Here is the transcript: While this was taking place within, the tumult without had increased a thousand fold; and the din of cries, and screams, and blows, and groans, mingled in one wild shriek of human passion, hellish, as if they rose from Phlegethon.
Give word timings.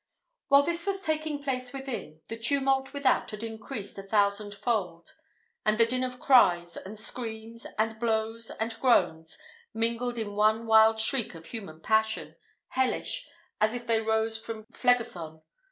While 0.47 0.63
this 0.63 0.87
was 0.87 1.03
taking 1.03 1.43
place 1.43 1.71
within, 1.71 2.21
the 2.27 2.35
tumult 2.35 2.91
without 2.91 3.29
had 3.29 3.43
increased 3.43 3.99
a 3.99 4.01
thousand 4.01 4.55
fold; 4.55 5.13
and 5.63 5.77
the 5.77 5.85
din 5.85 6.03
of 6.03 6.19
cries, 6.19 6.75
and 6.75 6.97
screams, 6.97 7.67
and 7.77 7.99
blows, 7.99 8.49
and 8.49 8.75
groans, 8.79 9.37
mingled 9.75 10.17
in 10.17 10.33
one 10.33 10.65
wild 10.65 10.97
shriek 10.99 11.35
of 11.35 11.45
human 11.45 11.81
passion, 11.81 12.35
hellish, 12.69 13.29
as 13.59 13.75
if 13.75 13.85
they 13.85 14.01
rose 14.01 14.39
from 14.39 14.65
Phlegethon. 14.73 15.43